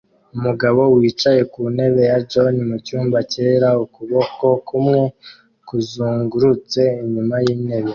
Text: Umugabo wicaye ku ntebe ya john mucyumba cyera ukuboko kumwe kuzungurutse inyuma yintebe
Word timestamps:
Umugabo 0.35 0.81
wicaye 0.97 1.41
ku 1.51 1.61
ntebe 1.73 2.01
ya 2.09 2.17
john 2.31 2.55
mucyumba 2.69 3.17
cyera 3.31 3.69
ukuboko 3.83 4.45
kumwe 4.67 5.01
kuzungurutse 5.67 6.81
inyuma 7.03 7.35
yintebe 7.45 7.89